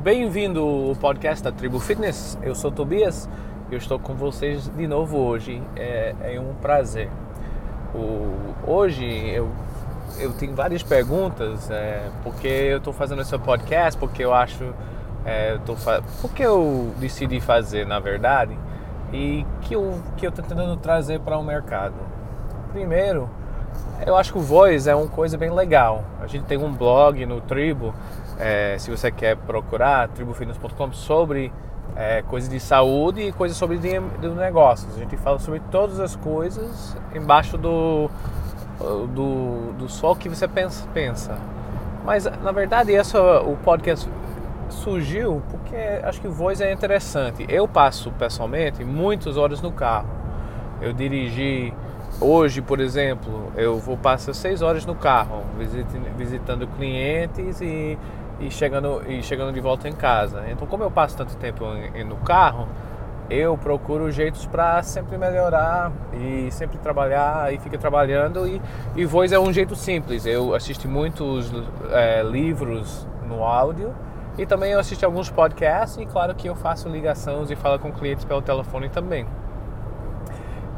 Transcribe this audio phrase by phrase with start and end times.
[0.00, 2.38] Bem-vindo ao podcast da Tribo Fitness.
[2.40, 3.28] Eu sou Tobias
[3.68, 5.60] e eu estou com vocês de novo hoje.
[5.74, 7.10] É, é um prazer.
[7.92, 8.32] O,
[8.64, 9.50] hoje eu,
[10.20, 14.72] eu tenho várias perguntas, é, porque eu estou fazendo esse podcast, porque eu acho.
[15.26, 15.74] É, eu tô,
[16.20, 18.56] porque eu decidi fazer, na verdade,
[19.12, 21.96] e que eu que eu estou tentando trazer para o mercado.
[22.70, 23.28] Primeiro,
[24.06, 26.04] eu acho que o Voice é uma coisa bem legal.
[26.20, 27.92] A gente tem um blog no Tribo,
[28.38, 31.52] é, se você quer procurar, tribofitness.com, sobre
[31.96, 34.94] é, coisas de saúde e coisas sobre de, de negócios.
[34.94, 38.08] A gente fala sobre todas as coisas embaixo do,
[39.14, 41.36] do, do sol que você pensa, pensa.
[42.04, 44.08] Mas, na verdade, essa, o podcast
[44.70, 47.44] surgiu porque acho que Voice é interessante.
[47.48, 50.08] Eu passo, pessoalmente, muitas horas no carro.
[50.80, 51.74] Eu dirigi
[52.20, 55.44] Hoje, por exemplo, eu vou passar seis horas no carro,
[56.16, 57.96] visitando clientes e,
[58.40, 60.44] e, chegando, e chegando de volta em casa.
[60.50, 61.64] Então, como eu passo tanto tempo
[62.06, 62.68] no carro,
[63.30, 68.46] eu procuro jeitos para sempre melhorar e sempre trabalhar e fica trabalhando.
[68.46, 68.60] E,
[68.96, 70.24] e voz é um jeito simples.
[70.24, 71.52] Eu assisto muitos
[71.90, 73.94] é, livros no áudio
[74.38, 75.98] e também eu assisto alguns podcasts.
[75.98, 79.26] E claro que eu faço ligações e falo com clientes pelo telefone também.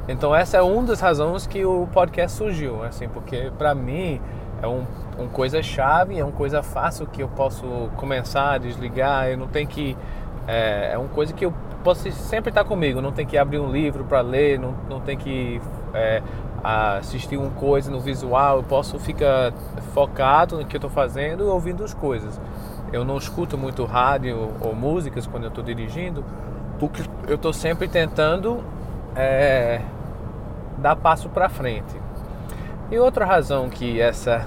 [0.08, 4.20] Então essa é uma das razões que o podcast surgiu, assim, porque para mim
[4.60, 4.84] é um,
[5.20, 7.64] uma coisa chave, é uma coisa fácil que eu posso
[7.96, 9.96] começar, desligar, eu não tenho que
[10.46, 11.52] é, é uma coisa que eu
[11.84, 15.16] posso sempre estar comigo, não tem que abrir um livro para ler, não, não tem
[15.16, 15.60] que
[15.94, 16.22] é,
[16.62, 19.52] assistir uma coisa no visual, eu posso ficar
[19.94, 22.40] focado no que eu estou fazendo e ouvindo as coisas.
[22.92, 26.24] Eu não escuto muito rádio ou músicas quando eu estou dirigindo,
[26.78, 28.62] porque eu estou sempre tentando
[29.14, 29.80] é,
[30.78, 31.94] dar passo para frente.
[32.90, 34.44] E outra razão que essa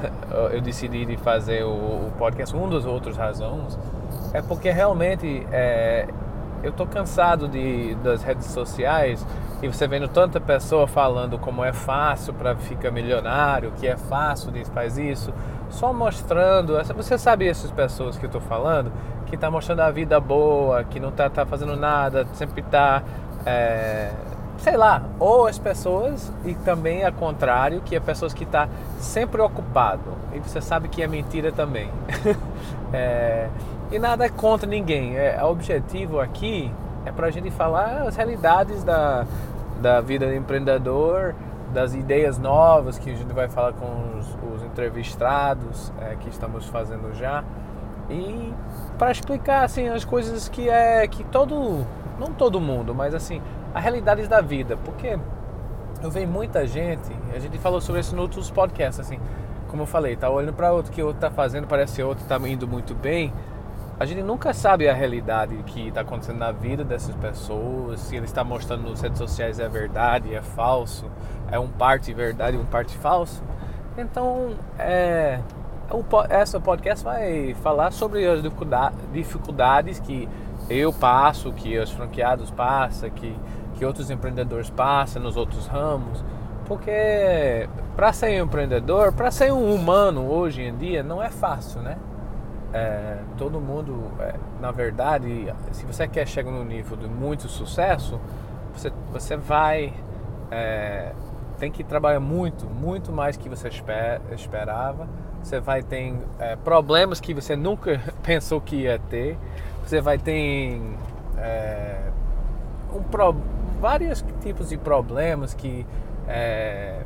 [0.52, 3.80] eu decidi fazer o, podcast, uma das outras razões,
[4.34, 6.08] é porque realmente é,
[6.62, 9.26] eu tô cansado de, das redes sociais
[9.62, 14.52] e você vendo tanta pessoa falando como é fácil para ficar milionário, que é fácil
[14.52, 15.34] de fazer isso,
[15.70, 18.92] só mostrando, você sabe essas pessoas que eu tô falando,
[19.26, 23.04] que tá mostrando a vida boa, que não tá, tá fazendo nada, sempre tá
[23.46, 24.12] é,
[24.64, 29.42] sei lá, ou as pessoas e também ao contrário, que é pessoas que tá sempre
[29.42, 31.92] ocupado e você sabe que é mentira também.
[32.94, 33.50] é,
[33.92, 35.18] e nada contra ninguém.
[35.18, 36.72] É, o objetivo aqui
[37.06, 39.26] é para a gente falar as realidades da,
[39.82, 41.36] da vida do empreendedor,
[41.74, 46.68] das ideias novas que a gente vai falar com os, os entrevistados é, que estamos
[46.68, 47.44] fazendo já
[48.10, 48.54] e
[48.98, 51.86] para explicar assim as coisas que é que todo
[52.20, 53.42] não todo mundo, mas assim
[53.74, 55.18] a realidade da vida, porque
[56.02, 59.20] eu vejo muita gente, a gente falou sobre isso em outros podcasts, assim,
[59.68, 62.38] como eu falei, tá olhando para outro que outro tá fazendo, parece que outro tá
[62.48, 63.34] indo muito bem.
[64.00, 68.26] A gente nunca sabe a realidade que está acontecendo na vida dessas pessoas, se ele
[68.26, 71.10] está mostrando nas redes sociais é verdade, é falso,
[71.52, 73.42] é um parte verdade um parte falso.
[73.98, 75.40] Então, é,
[75.92, 78.42] o, essa podcast vai falar sobre as
[79.12, 80.28] dificuldades que
[80.70, 83.36] eu passo, que os franqueados passam, que
[83.84, 86.24] que outros empreendedores passam nos outros ramos,
[86.66, 87.68] porque
[87.98, 91.98] para ser um empreendedor, para ser um humano hoje em dia, não é fácil, né?
[92.74, 98.22] É, todo mundo, é, na verdade, se você quer chegar num nível de muito sucesso,
[98.74, 99.94] você, você vai,
[100.50, 101.12] é,
[101.60, 105.10] tem que trabalhar muito, muito mais que você esper, esperava.
[105.44, 109.38] Você vai ter é, problemas que você nunca pensou que ia ter.
[109.86, 110.82] Você vai ter
[111.38, 112.00] é,
[112.96, 113.04] um
[113.84, 115.86] vários tipos de problemas que
[116.26, 117.02] é,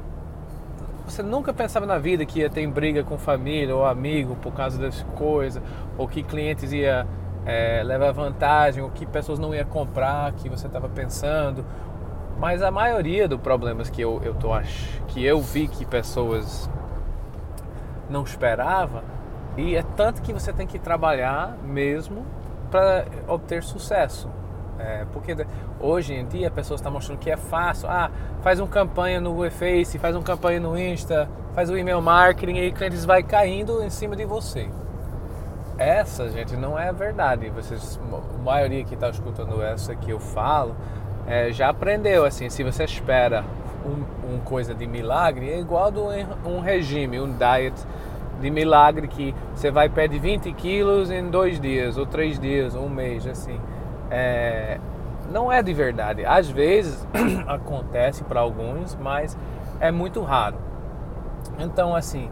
[1.07, 4.77] você nunca pensava na vida que ia ter briga com família ou amigo por causa
[4.77, 5.59] das coisas,
[5.97, 7.07] ou que clientes ia
[7.47, 11.65] é, levar vantagem, ou que pessoas não iam comprar, que você estava pensando.
[12.37, 14.49] Mas a maioria dos problemas que eu, eu tô
[15.07, 16.69] que eu vi que pessoas
[18.07, 19.01] não esperavam,
[19.57, 22.23] e é tanto que você tem que trabalhar mesmo
[22.69, 24.29] para obter sucesso.
[24.79, 25.35] É, porque
[25.79, 27.89] hoje em dia as pessoas estão mostrando que é fácil.
[27.89, 32.55] Ah, faz uma campanha no Face, faz uma campanha no Insta, faz o e-mail marketing
[32.57, 34.69] e clientes vai caindo em cima de você.
[35.77, 37.49] Essa, gente, não é verdade.
[37.49, 40.75] Vocês, a maioria que está escutando essa que eu falo,
[41.25, 42.49] é, já aprendeu assim.
[42.49, 43.43] Se você espera
[43.85, 46.05] um, um, coisa de milagre, é igual do,
[46.45, 47.75] um regime, um diet
[48.39, 52.85] de milagre que você vai perder 20 quilos em dois dias, ou três dias, ou
[52.85, 53.59] um mês, assim
[54.09, 54.79] é,
[55.31, 56.25] não é de verdade.
[56.25, 57.05] Às vezes
[57.47, 59.37] acontece para alguns, mas
[59.79, 60.57] é muito raro.
[61.59, 62.29] Então, assim,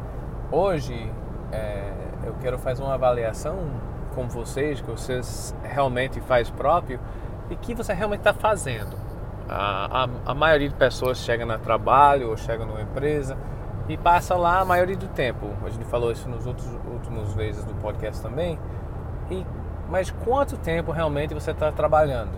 [0.52, 1.12] hoje
[1.52, 1.92] é,
[2.26, 3.58] eu quero fazer uma avaliação
[4.14, 7.00] com vocês, que vocês realmente faz próprio
[7.50, 8.98] e que você realmente está fazendo.
[9.48, 13.38] A, a, a, maioria de pessoas chega no trabalho ou chega numa empresa
[13.88, 15.48] e passa lá a maioria do tempo.
[15.64, 18.58] A gente falou isso nos outros últimos vezes do podcast também.
[19.30, 19.46] E,
[19.90, 22.32] mas quanto tempo realmente você está trabalhando?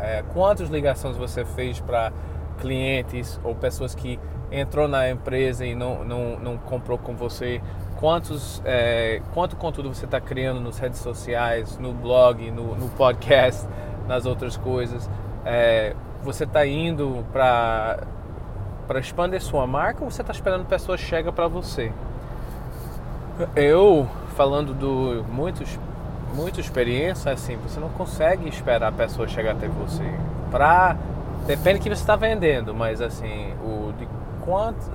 [0.00, 2.12] É, quantas ligações você fez para
[2.58, 4.18] clientes ou pessoas que
[4.50, 7.60] entrou na empresa e não, não, não comprou com você?
[7.96, 13.66] Quantos, é, quanto conteúdo você está criando nas redes sociais, no blog, no, no podcast,
[14.06, 15.08] nas outras coisas?
[15.44, 17.98] É, você está indo para
[18.86, 21.90] para expandir sua marca ou você está esperando pessoas chegar para você?
[23.56, 25.78] Eu falando do muitos
[26.34, 30.02] muita experiência assim, você não consegue esperar a pessoa chegar até você.
[30.50, 30.96] Para
[31.46, 34.08] depende do que você está vendendo, mas assim o de
[34.44, 34.90] quanto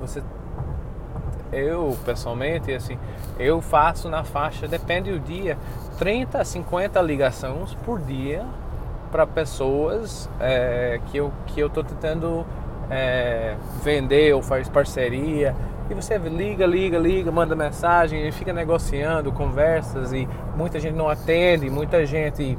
[0.00, 0.22] você
[1.52, 2.98] eu pessoalmente assim
[3.38, 5.58] eu faço na faixa depende do dia
[5.98, 8.44] 30 a 50 ligações por dia
[9.10, 12.46] para pessoas é, que eu que eu tentando
[12.90, 15.54] é, vender ou faz parceria
[15.90, 21.08] e você liga, liga, liga, manda mensagem e fica negociando, conversas e muita gente não
[21.08, 22.58] atende, muita gente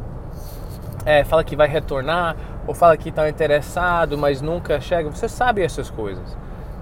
[1.06, 2.36] é, fala que vai retornar
[2.68, 5.10] ou fala que está interessado, mas nunca chega.
[5.10, 6.38] Você sabe essas coisas.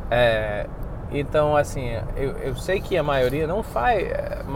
[0.09, 0.67] É,
[1.11, 4.07] então, assim, eu, eu sei que a maioria não faz,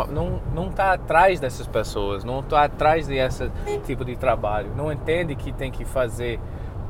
[0.10, 3.50] não, não tá atrás dessas pessoas, não está atrás desse
[3.86, 6.40] tipo de trabalho, não entende que tem que fazer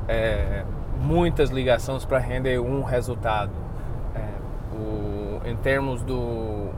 [0.06, 0.62] é,
[1.00, 3.65] muitas ligações para render um resultado.
[4.76, 6.70] É, o, em termos do,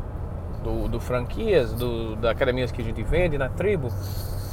[0.63, 3.89] do, do franquias, do, da academias que a gente vende na tribo,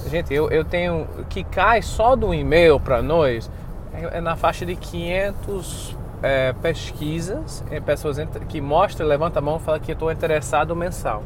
[0.10, 3.50] gente, eu, eu tenho que cai só do e-mail para nós
[3.94, 8.18] é, é na faixa de 500 é, pesquisas em pessoas
[8.50, 11.24] que mostram, levanta a mão fala que estou interessado mensal.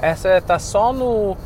[0.00, 1.36] Essa está só no,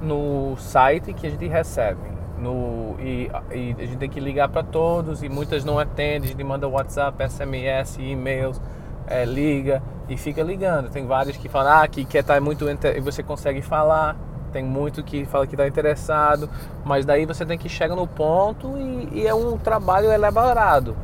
[0.00, 2.14] no site que a gente recebe.
[2.38, 6.32] No, e, e a gente tem que ligar para todos e muitas não atendem, a
[6.32, 8.60] gente manda WhatsApp, SMS, e-mails,
[9.06, 10.90] é, liga e fica ligando.
[10.90, 14.16] Tem vários que falam ah, que quer estar tá muito e você consegue falar.
[14.52, 16.48] Tem muito que fala que está interessado,
[16.84, 20.96] mas daí você tem que chegar no ponto e, e é um trabalho elaborado.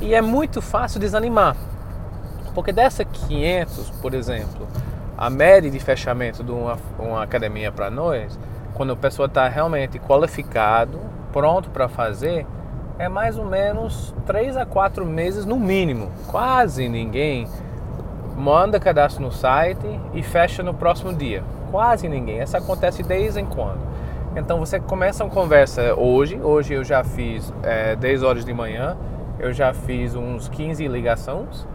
[0.00, 1.56] E é muito fácil desanimar.
[2.52, 4.66] Porque dessa 500, por exemplo,
[5.16, 8.38] a média de fechamento de uma, uma academia para nós,
[8.74, 10.98] quando a pessoa está realmente qualificado,
[11.32, 12.44] pronto para fazer,
[12.98, 16.10] é mais ou menos 3 a 4 meses no mínimo.
[16.26, 17.46] Quase ninguém
[18.36, 21.42] manda cadastro no site e fecha no próximo dia.
[21.70, 22.42] Quase ninguém.
[22.42, 23.80] Isso acontece de vez em quando.
[24.36, 26.40] Então você começa uma conversa hoje.
[26.40, 28.96] Hoje eu já fiz é, 10 horas de manhã
[29.38, 31.66] eu já fiz uns 15 ligações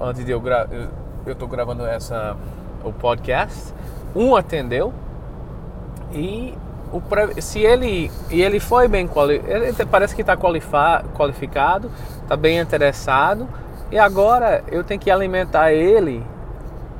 [0.00, 0.68] antes de eu gra
[1.24, 2.36] eu tô gravando essa
[2.84, 3.74] o podcast.
[4.14, 4.92] Um atendeu
[6.12, 6.54] e
[6.92, 7.02] o
[7.40, 9.08] se ele e ele foi bem
[9.46, 11.90] ele parece que está qualificado,
[12.22, 13.48] está bem interessado
[13.90, 16.24] e agora eu tenho que alimentar ele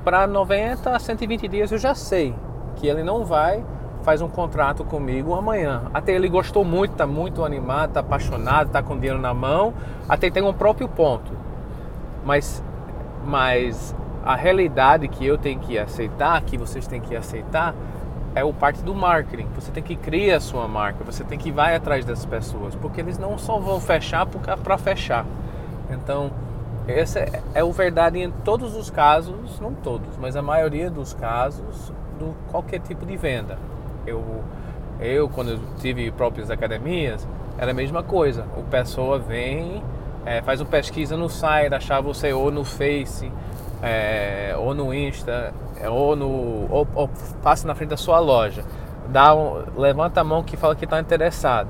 [0.04, 1.72] para 90 a 120 dias.
[1.72, 2.34] Eu já sei
[2.76, 3.64] que ele não vai
[4.06, 5.90] faz um contrato comigo amanhã.
[5.92, 9.74] Até ele gostou muito, está muito animado, está apaixonado, está com dinheiro na mão,
[10.08, 11.32] até tem um próprio ponto.
[12.24, 12.62] Mas,
[13.24, 13.92] mas
[14.24, 17.74] a realidade que eu tenho que aceitar, que vocês têm que aceitar,
[18.36, 19.48] é o parte do marketing.
[19.54, 22.74] Você tem que criar a sua marca, você tem que ir vai atrás das pessoas,
[22.76, 25.24] porque eles não só vão fechar para fechar.
[25.90, 26.30] Então,
[26.86, 31.14] esse é, é o verdade em todos os casos, não todos, mas a maioria dos
[31.14, 33.58] casos do qualquer tipo de venda.
[34.06, 34.22] Eu,
[35.00, 38.44] eu quando eu tive próprias academias, era a mesma coisa.
[38.58, 39.82] O pessoa vem,
[40.26, 43.32] é, faz uma pesquisa no site, achar você ou no Face,
[43.82, 47.10] é, ou no Insta, é, ou no ou, ou,
[47.42, 48.64] passa na frente da sua loja,
[49.08, 51.68] dá um, levanta a mão que fala que está interessado.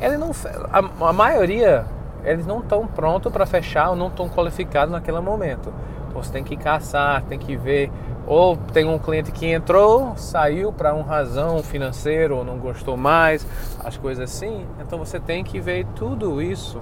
[0.00, 0.30] Ele não,
[0.72, 1.84] a, a maioria
[2.24, 5.72] eles não estão prontos para fechar ou não estão qualificados naquele momento.
[6.08, 7.90] Então você tem que caçar, tem que ver
[8.26, 13.46] ou tem um cliente que entrou, saiu para uma razão financeira ou não gostou mais,
[13.82, 14.66] as coisas assim.
[14.80, 16.80] Então você tem que ver tudo isso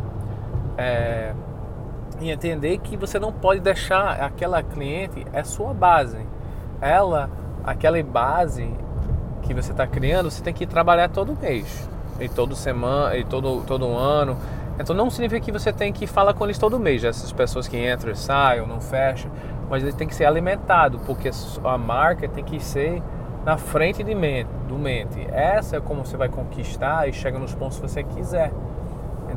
[0.77, 1.33] é,
[2.21, 6.19] e entender que você não pode deixar aquela cliente é sua base.
[6.81, 7.31] Ela,
[7.65, 8.69] aquela base
[9.43, 11.89] que você está criando, você tem que trabalhar todo mês
[12.21, 14.37] e todo semana e todo todo ano.
[14.79, 17.05] Então não significa que você tem que falar com eles todo mês.
[17.05, 19.31] Essas pessoas que entram e saem não fecham
[19.69, 21.31] mas ele tem que ser alimentado, porque
[21.65, 23.03] a marca tem que ser
[23.45, 25.21] na frente de mente, do mente.
[25.31, 28.53] Essa é como você vai conquistar e chega nos pontos que você quiser.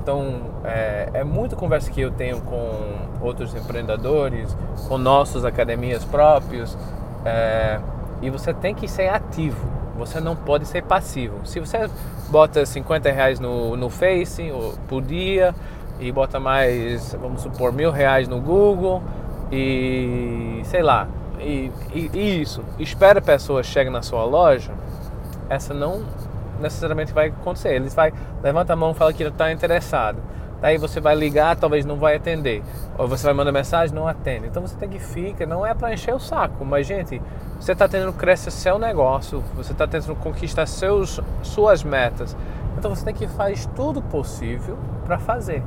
[0.01, 2.71] Então, é, é muita conversa que eu tenho com
[3.21, 4.55] outros empreendedores,
[4.87, 6.77] com nossas academias próprias,
[7.25, 7.79] é,
[8.21, 9.67] e você tem que ser ativo.
[9.97, 11.45] Você não pode ser passivo.
[11.45, 11.89] Se você
[12.29, 14.51] bota 50 reais no, no Face
[14.87, 15.53] por dia
[15.99, 19.03] e bota mais, vamos supor, mil reais no Google
[19.51, 21.07] e sei lá,
[21.39, 24.71] e, e, e isso, espera a pessoa chegue na sua loja,
[25.49, 26.03] essa não
[26.59, 27.73] necessariamente vai acontecer.
[27.73, 28.13] Eles vai
[28.43, 30.17] levanta a mão, fala que está interessado.
[30.61, 32.61] Daí você vai ligar, talvez não vai atender.
[32.97, 34.47] Ou você vai mandar mensagem, não atende.
[34.47, 37.21] Então você tem que ficar, não é para encher o saco, mas gente,
[37.59, 42.35] você está tentando crescer seu negócio, você está tentando conquistar seus, suas metas.
[42.77, 45.63] Então você tem que fazer tudo possível para fazer.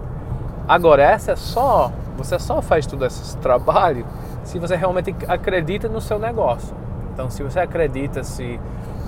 [0.69, 4.07] Agora, essa é só, você só faz todo esse trabalho
[4.45, 6.75] se você realmente acredita no seu negócio.
[7.13, 8.59] Então, se você acredita se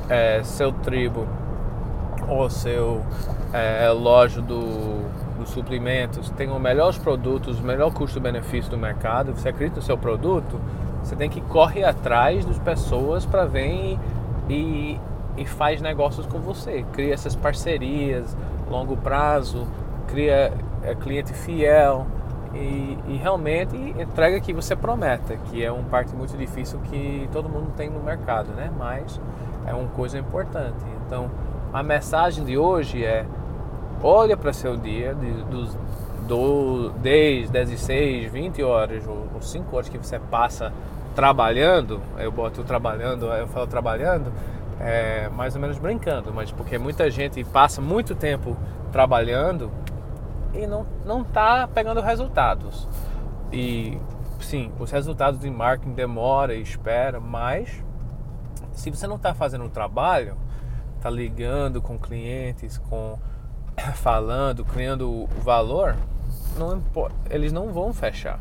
[0.09, 1.26] é, seu tribo
[2.28, 3.02] ou seu
[3.52, 9.49] é, loja do, dos suprimentos tem os melhores produtos, o melhor custo-benefício do mercado, você
[9.49, 10.61] acredita no seu produto,
[11.02, 13.99] você tem que correr atrás das pessoas para vir
[14.49, 14.99] e,
[15.37, 18.37] e faz negócios com você, cria essas parcerias
[18.71, 19.66] longo prazo,
[20.09, 20.52] cria
[20.83, 22.07] é, cliente fiel
[22.54, 27.49] e, e realmente entrega que você prometa, que é uma parte muito difícil que todo
[27.49, 28.71] mundo tem no mercado, né?
[28.78, 29.21] Mas
[29.66, 30.85] é uma coisa importante.
[31.07, 31.31] Então
[31.75, 33.26] a mensagem de hoje é
[34.00, 35.76] olha para seu dia de, dos
[36.28, 40.73] do 10, 16, 20 horas ou, ou 5 horas que você passa
[41.16, 44.33] trabalhando, eu boto trabalhando, eu falo trabalhando,
[44.81, 48.57] é, mais ou menos brincando, mas porque muita gente passa muito tempo
[48.93, 49.71] trabalhando
[50.54, 52.88] e não não está pegando resultados.
[53.52, 53.99] E
[54.40, 57.85] sim, os resultados de marketing demora e espera, mas
[58.73, 60.37] se você não está fazendo o trabalho,
[61.04, 63.18] tá ligando com clientes, com
[63.92, 65.96] falando, criando valor,
[66.56, 68.40] não importa, eles não vão fechar.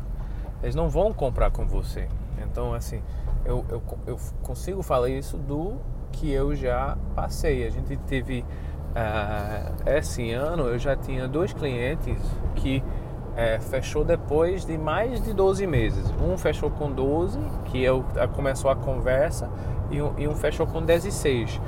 [0.62, 2.08] Eles não vão comprar com você.
[2.42, 3.02] Então, assim,
[3.44, 5.76] eu, eu, eu consigo falar isso do
[6.10, 7.66] que eu já passei.
[7.66, 12.16] A gente teve uh, esse ano, eu já tinha dois clientes
[12.54, 16.10] que uh, fechou depois de mais de 12 meses.
[16.18, 18.02] Um fechou com 12, que eu,
[18.34, 19.50] começou a conversa,
[19.90, 21.60] e um, e um fechou com 16.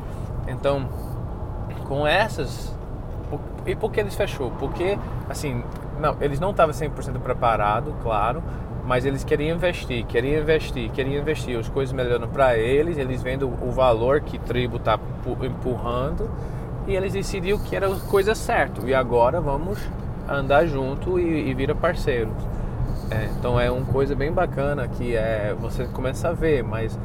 [0.48, 0.88] Então,
[1.86, 2.74] com essas.
[3.64, 4.50] E por que eles fechou?
[4.52, 4.98] Porque,
[5.28, 5.62] assim,
[6.00, 8.42] não, eles não estavam 100% preparados, claro,
[8.84, 11.58] mas eles queriam investir, queriam investir, queriam investir.
[11.58, 14.98] As coisas melhorando para eles, eles vendo o valor que tribo está
[15.42, 16.30] empurrando
[16.86, 18.86] e eles decidiram que era a coisa certa.
[18.86, 19.78] E agora vamos
[20.28, 22.32] andar junto e, e vira parceiros.
[23.10, 26.98] É, então é uma coisa bem bacana que é você começa a ver, mas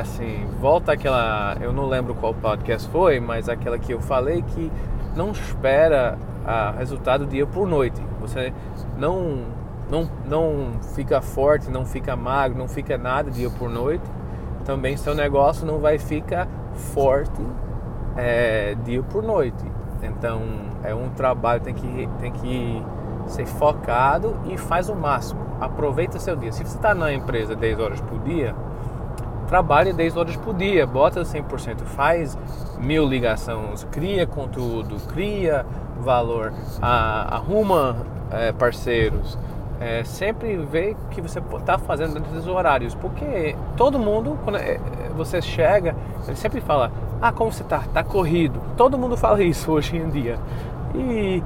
[0.00, 4.70] assim, volta aquela, eu não lembro qual podcast foi, mas aquela que eu falei que
[5.14, 8.00] não espera a resultado dia por noite.
[8.20, 8.52] Você
[8.96, 9.44] não
[9.90, 14.04] não não fica forte, não fica magro, não fica nada dia por noite.
[14.64, 17.42] Também seu negócio não vai ficar forte
[18.16, 19.64] é, dia por noite.
[20.02, 20.42] Então
[20.82, 22.82] é um trabalho tem que tem que
[23.26, 25.44] ser focado e faz o máximo.
[25.60, 26.52] Aproveita seu dia.
[26.52, 28.54] Se você está na empresa 10 horas por dia,
[29.46, 32.36] trabalhe 10 horas por dia, bota 100%, faz
[32.78, 35.64] mil ligações, cria conteúdo, cria
[36.00, 37.96] valor, arruma
[38.30, 39.38] é, parceiros,
[39.80, 44.80] é, sempre vê que você está fazendo dentro dos horários, porque todo mundo, quando é,
[45.14, 45.94] você chega,
[46.26, 47.78] ele sempre fala, ah, como você está?
[47.78, 48.60] Está corrido.
[48.76, 50.38] Todo mundo fala isso hoje em dia.
[50.94, 51.42] E,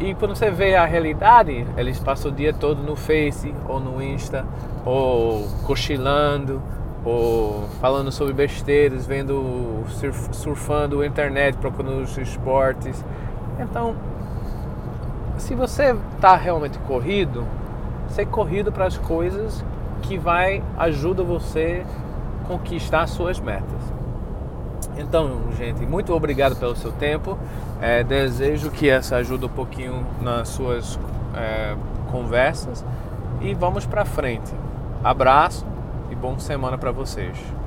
[0.00, 4.02] e quando você vê a realidade, eles passam o dia todo no Face, ou no
[4.02, 4.44] Insta,
[4.84, 6.62] ou cochilando,
[7.04, 13.04] ou falando sobre besteiras, vendo, surf, surfando a internet, procurando os esportes.
[13.58, 13.96] Então,
[15.36, 17.44] se você está realmente corrido,
[18.08, 19.64] ser corrido para as coisas
[20.02, 21.84] que vai ajuda você
[22.46, 23.92] conquistar suas metas.
[24.96, 27.38] Então, gente, muito obrigado pelo seu tempo.
[27.80, 30.98] É, desejo que essa ajude um pouquinho nas suas
[31.34, 31.74] é,
[32.10, 32.84] conversas
[33.40, 34.52] e vamos para frente.
[35.02, 35.71] Abraço
[36.12, 37.61] e boa semana para vocês.